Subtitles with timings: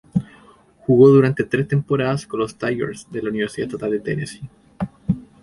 [0.87, 4.49] Jugó durante tres temporadas con los "Tigers" de la Universidad Estatal de Tennessee.